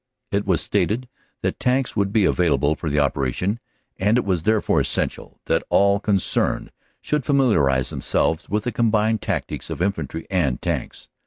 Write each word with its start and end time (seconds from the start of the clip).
It 0.31 0.47
was 0.47 0.61
stated 0.61 1.07
that 1.43 1.59
Tanks 1.59 1.95
would 1.95 2.11
be 2.11 2.25
available 2.25 2.73
for 2.73 2.89
the 2.89 2.97
operation 2.97 3.59
and 3.99 4.17
it 4.17 4.25
was 4.25 4.41
therefore 4.41 4.79
essential 4.81 5.39
that 5.45 5.61
all 5.69 5.99
concerned 5.99 6.71
should 7.01 7.23
familiarize 7.23 7.91
themselves 7.91 8.49
with 8.49 8.63
the 8.63 8.71
combined 8.71 9.21
tactics 9.21 9.69
of 9.69 9.79
Infantry 9.79 10.25
and 10.31 10.59
Tanks. 10.59 11.07